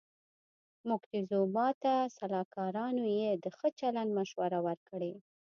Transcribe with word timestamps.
موکتیزوما 0.87 1.67
ته 1.81 1.93
سلاکارانو 2.17 3.05
یې 3.19 3.31
د 3.43 3.45
ښه 3.57 3.67
چلند 3.79 4.11
مشوره 4.17 4.59
ورکړې 4.67 5.11
وه. 5.15 5.21